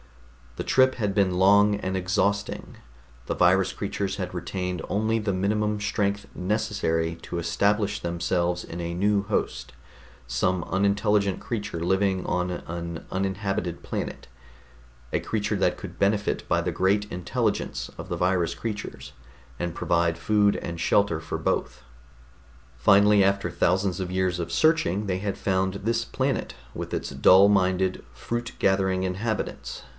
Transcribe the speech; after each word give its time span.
The 0.57 0.63
trip 0.63 0.95
had 0.95 1.13
been 1.15 1.37
long 1.37 1.75
and 1.75 1.95
exhausting; 1.95 2.75
the 3.27 3.35
virus 3.35 3.71
creatures 3.71 4.17
had 4.17 4.33
retained 4.33 4.81
only 4.89 5.17
the 5.17 5.31
minimum 5.31 5.79
strength 5.79 6.25
necessary 6.35 7.15
to 7.21 7.37
establish 7.39 7.99
themselves 7.99 8.63
in 8.65 8.81
a 8.81 8.93
new 8.95 9.23
host, 9.23 9.73
some 10.27 10.63
unintelligent 10.65 11.39
creature 11.39 11.79
living 11.79 12.25
on 12.25 12.49
an 12.49 13.05
uninhabited 13.11 13.81
planet, 13.81 14.27
a 15.13 15.19
creature 15.21 15.55
that 15.55 15.77
could 15.77 15.97
benefit 15.97 16.45
by 16.49 16.59
the 16.61 16.71
great 16.71 17.09
intelligence 17.11 17.89
of 17.97 18.09
the 18.09 18.17
virus 18.17 18.53
creatures, 18.53 19.13
and 19.57 19.75
provide 19.75 20.17
food 20.17 20.57
and 20.57 20.81
shelter 20.81 21.21
for 21.21 21.37
both. 21.37 21.83
Finally, 22.75 23.23
after 23.23 23.49
thousands 23.49 24.01
of 24.01 24.11
years 24.11 24.37
of 24.39 24.51
searching, 24.51 25.05
they 25.05 25.19
had 25.19 25.37
found 25.37 25.75
this 25.75 26.03
planet 26.03 26.55
with 26.73 26.93
its 26.93 27.11
dull 27.11 27.47
minded, 27.47 28.03
fruit 28.11 28.51
gathering 28.59 29.03
inhabitants. 29.03 29.83